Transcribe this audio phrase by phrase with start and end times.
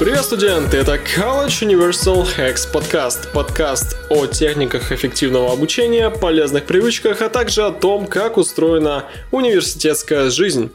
[0.00, 0.78] Привет, студенты!
[0.78, 3.30] Это College Universal Hacks подкаст.
[3.34, 10.70] Подкаст о техниках эффективного обучения, полезных привычках, а также о том, как устроена университетская жизнь.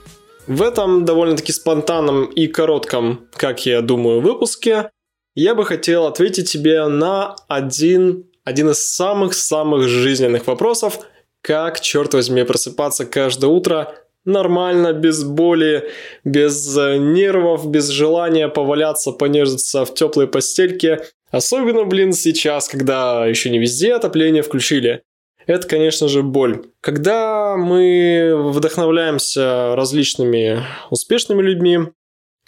[0.46, 4.92] В этом довольно-таки спонтанном и коротком, как я думаю, выпуске
[5.34, 11.00] я бы хотел ответить тебе на один, один из самых-самых жизненных вопросов,
[11.42, 15.90] как, черт возьми, просыпаться каждое утро нормально, без боли,
[16.24, 21.06] без э, нервов, без желания поваляться, понежиться в теплой постельке.
[21.32, 25.04] Особенно, блин, сейчас, когда еще не везде отопление включили.
[25.48, 26.66] Это, конечно же, боль.
[26.82, 31.80] Когда мы вдохновляемся различными успешными людьми,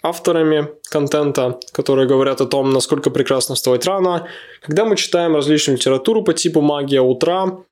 [0.02, 4.28] авторами контента, которые говорят о том, насколько прекрасно вставать рано,
[4.62, 7.64] когда мы читаем различную литературу по типу «Магия утра»,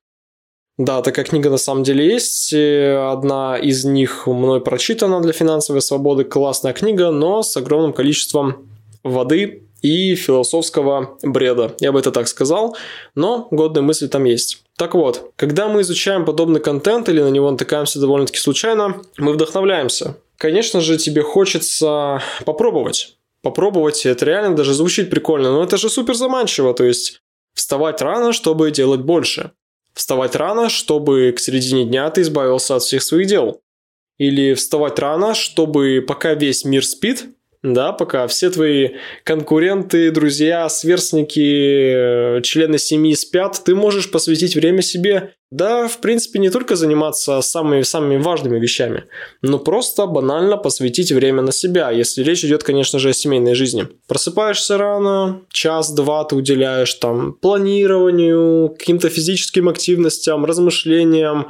[0.77, 2.53] да, такая книга на самом деле есть.
[2.53, 6.23] Одна из них мной прочитана для финансовой свободы.
[6.23, 8.67] Классная книга, но с огромным количеством
[9.03, 11.75] воды и философского бреда.
[11.79, 12.77] Я бы это так сказал,
[13.15, 14.63] но годные мысли там есть.
[14.75, 20.17] Так вот, когда мы изучаем подобный контент или на него натыкаемся довольно-таки случайно, мы вдохновляемся.
[20.37, 23.17] Конечно же, тебе хочется попробовать.
[23.41, 27.21] Попробовать, это реально даже звучит прикольно, но это же супер заманчиво, то есть
[27.53, 29.51] вставать рано, чтобы делать больше
[29.97, 33.61] вставать рано, чтобы к середине дня ты избавился от всех своих дел.
[34.17, 37.25] Или вставать рано, чтобы пока весь мир спит,
[37.63, 38.91] да, пока все твои
[39.23, 45.33] конкуренты, друзья, сверстники, члены семьи спят, ты можешь посвятить время себе.
[45.49, 49.05] Да, в принципе, не только заниматься самыми, самыми важными вещами,
[49.41, 53.87] но просто банально посвятить время на себя, если речь идет, конечно же, о семейной жизни.
[54.07, 61.47] Просыпаешься рано, час-два ты уделяешь там планированию, каким-то физическим активностям, размышлениям,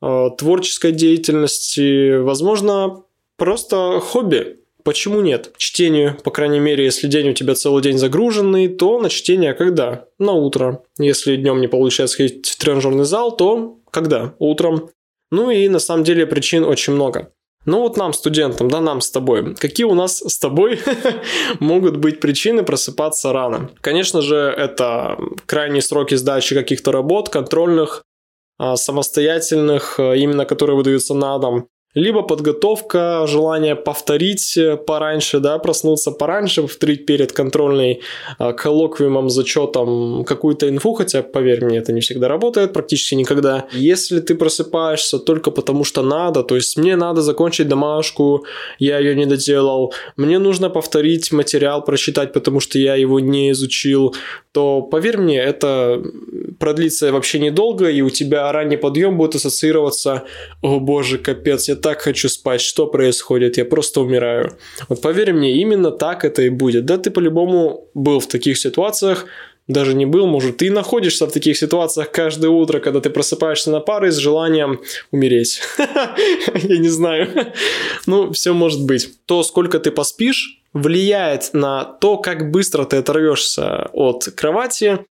[0.00, 3.02] э, творческой деятельности, возможно,
[3.36, 5.52] просто хобби, Почему нет?
[5.56, 10.06] Чтению, по крайней мере, если день у тебя целый день загруженный, то на чтение когда?
[10.18, 10.82] На утро.
[10.98, 14.34] Если днем не получается ходить в тренажерный зал, то когда?
[14.38, 14.90] Утром.
[15.30, 17.32] Ну и на самом деле причин очень много.
[17.66, 19.54] Ну вот нам, студентам, да, нам с тобой.
[19.54, 20.80] Какие у нас с тобой
[21.60, 23.70] могут быть причины просыпаться рано?
[23.82, 28.04] Конечно же, это крайние сроки сдачи каких-то работ, контрольных,
[28.58, 35.58] а, самостоятельных, а, именно которые выдаются на дом либо подготовка, желание повторить э, пораньше, да,
[35.58, 38.00] проснуться пораньше, повторить перед контрольной
[38.38, 43.66] э, коллоквиумом, зачетом какую-то инфу, хотя, поверь мне, это не всегда работает, практически никогда.
[43.72, 48.44] Если ты просыпаешься только потому, что надо, то есть мне надо закончить домашку,
[48.78, 54.14] я ее не доделал, мне нужно повторить материал, прочитать, потому что я его не изучил,
[54.52, 56.02] то, поверь мне, это
[56.60, 60.24] продлится вообще недолго, и у тебя ранний подъем будет ассоциироваться,
[60.62, 64.56] о боже, капец, я так хочу спать, что происходит, я просто умираю.
[64.88, 66.84] Вот поверь мне, именно так это и будет.
[66.84, 69.26] Да, ты по-любому был в таких ситуациях,
[69.66, 73.80] даже не был, может, ты находишься в таких ситуациях каждое утро, когда ты просыпаешься на
[73.80, 74.80] пары с желанием
[75.12, 75.62] умереть.
[75.78, 77.28] Я не знаю.
[78.06, 79.24] Ну, все может быть.
[79.26, 85.06] То, сколько ты поспишь, влияет на то, как быстро ты оторвешься от кровати,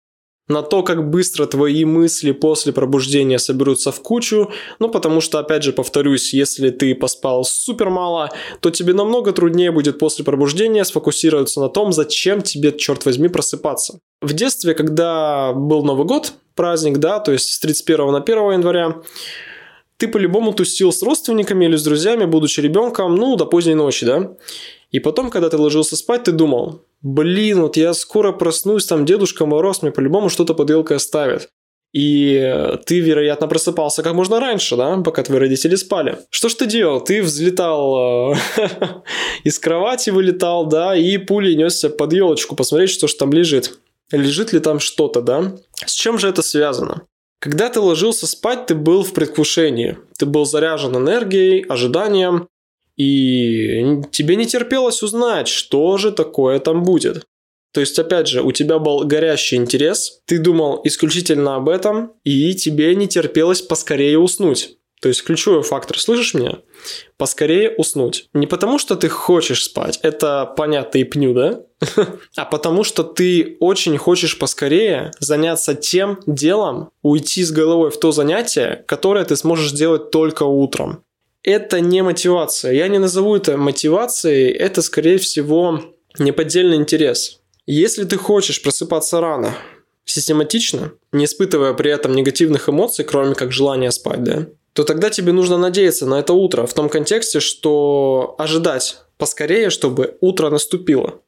[0.49, 5.63] на то, как быстро твои мысли после пробуждения соберутся в кучу, ну потому что, опять
[5.63, 11.61] же, повторюсь, если ты поспал супер мало, то тебе намного труднее будет после пробуждения сфокусироваться
[11.61, 14.01] на том, зачем тебе, черт возьми, просыпаться.
[14.21, 18.97] В детстве, когда был Новый год, праздник, да, то есть с 31 на 1 января,
[19.99, 24.37] ты по-любому тусил с родственниками или с друзьями, будучи ребенком, ну, до поздней ночи, да.
[24.91, 29.45] И потом, когда ты ложился спать, ты думал, блин, вот я скоро проснусь, там Дедушка
[29.45, 31.49] Мороз мне по-любому что-то под елкой оставит.
[31.93, 36.19] И ты, вероятно, просыпался как можно раньше, да, пока твои родители спали.
[36.31, 37.01] Что ж ты делал?
[37.01, 38.37] Ты взлетал э,
[39.45, 43.79] из кровати, вылетал, да, и пулей несся под елочку посмотреть, что ж там лежит.
[44.13, 45.57] Лежит ли там что-то, да?
[45.85, 47.03] С чем же это связано?
[47.41, 49.99] Когда ты ложился спать, ты был в предвкушении.
[50.19, 52.49] Ты был заряжен энергией, ожиданием,
[52.97, 57.25] и тебе не терпелось узнать, что же такое там будет.
[57.73, 62.55] То есть, опять же, у тебя был горящий интерес, ты думал исключительно об этом, и
[62.55, 64.78] тебе не терпелось поскорее уснуть.
[65.01, 66.59] То есть ключевой фактор, слышишь меня?
[67.17, 68.29] Поскорее уснуть.
[68.33, 71.61] Не потому, что ты хочешь спать, это понятно и пню, да?
[72.37, 78.11] А потому, что ты очень хочешь поскорее заняться тем делом, уйти с головой в то
[78.13, 81.05] занятие, которое ты сможешь делать только утром
[81.43, 82.73] это не мотивация.
[82.73, 85.81] Я не назову это мотивацией, это, скорее всего,
[86.19, 87.41] неподдельный интерес.
[87.67, 89.55] Если ты хочешь просыпаться рано,
[90.05, 94.47] систематично, не испытывая при этом негативных эмоций, кроме как желания спать, да,
[94.79, 100.17] то тогда тебе нужно надеяться на это утро в том контексте, что ожидать поскорее, чтобы
[100.21, 101.21] утро наступило.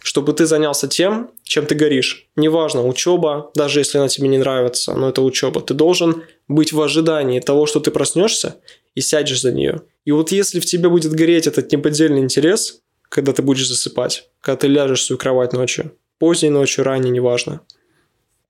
[0.00, 2.28] чтобы ты занялся тем, чем ты горишь.
[2.36, 5.62] Неважно, учеба, даже если она тебе не нравится, но это учеба.
[5.62, 8.56] Ты должен быть в ожидании того, что ты проснешься
[8.94, 9.80] и сядешь за нее.
[10.04, 14.56] И вот если в тебе будет гореть этот неподдельный интерес, когда ты будешь засыпать, когда
[14.58, 17.62] ты ляжешь в свою кровать ночью, поздней ночью, ранней, неважно,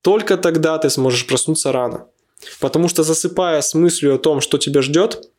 [0.03, 2.09] только тогда ты сможешь проснуться рано.
[2.61, 5.31] Потому что засыпая с мыслью о том, что тебя ждет,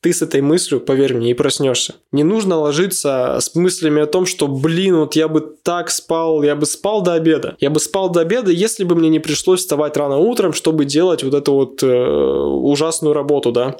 [0.00, 1.96] ты с этой мыслью, поверь мне, и проснешься.
[2.12, 6.54] Не нужно ложиться с мыслями о том, что, блин, вот я бы так спал, я
[6.54, 7.56] бы спал до обеда.
[7.58, 11.24] Я бы спал до обеда, если бы мне не пришлось вставать рано утром, чтобы делать
[11.24, 13.76] вот эту вот э, ужасную работу, да.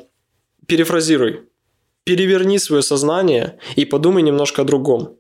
[0.67, 1.43] Перефразируй.
[2.05, 5.17] Переверни свое сознание и подумай немножко о другом.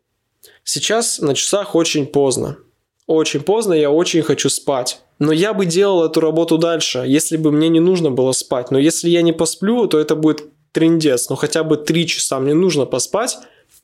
[0.64, 2.56] Сейчас на часах очень поздно.
[3.06, 5.00] Очень поздно, я очень хочу спать.
[5.18, 8.70] Но я бы делал эту работу дальше, если бы мне не нужно было спать.
[8.70, 11.30] Но если я не посплю, то это будет трендец.
[11.30, 13.38] Но хотя бы 3 часа мне нужно поспать,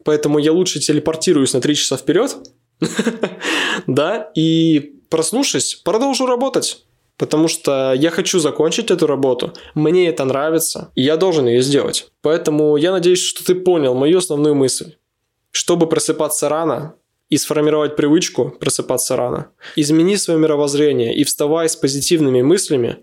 [0.04, 2.36] поэтому я лучше телепортируюсь на 3 часа вперед,
[3.86, 6.84] да, и проснувшись, продолжу работать.
[7.16, 12.08] Потому что я хочу закончить эту работу, мне это нравится, и я должен ее сделать.
[12.20, 14.96] Поэтому я надеюсь, что ты понял мою основную мысль.
[15.50, 16.94] Чтобы просыпаться рано,
[17.32, 19.46] и сформировать привычку просыпаться рано.
[19.74, 22.98] Измени свое мировоззрение и вставай с позитивными мыслями,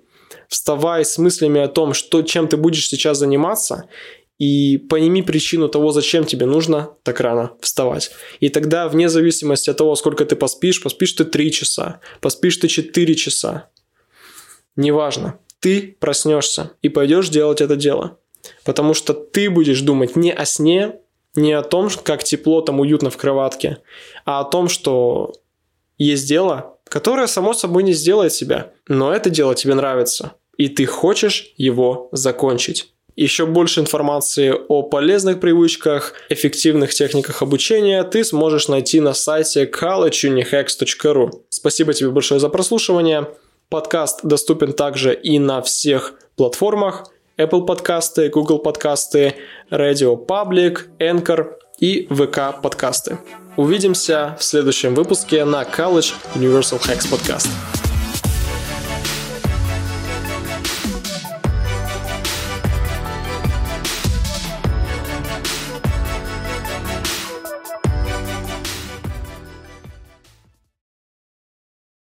[0.47, 3.89] вставай с мыслями о том, что, чем ты будешь сейчас заниматься,
[4.37, 8.11] и пойми причину того, зачем тебе нужно так рано вставать.
[8.39, 12.67] И тогда, вне зависимости от того, сколько ты поспишь, поспишь ты 3 часа, поспишь ты
[12.67, 13.69] 4 часа,
[14.75, 18.19] неважно, ты проснешься и пойдешь делать это дело.
[18.63, 20.99] Потому что ты будешь думать не о сне,
[21.39, 23.77] не о том, как тепло там уютно в кроватке,
[24.25, 25.33] а о том, что
[25.97, 30.85] есть дело, которое само собой не сделает себя, но это дело тебе нравится, и ты
[30.85, 32.93] хочешь его закончить.
[33.15, 41.31] Еще больше информации о полезных привычках, эффективных техниках обучения ты сможешь найти на сайте collegeunihex.ru.
[41.49, 43.27] Спасибо тебе большое за прослушивание.
[43.67, 49.35] Подкаст доступен также и на всех платформах– Apple подкасты, Google подкасты,
[49.71, 53.17] Radio Public, Anchor и VK подкасты.
[53.55, 57.88] Увидимся в следующем выпуске на College Universal Hacks Podcast.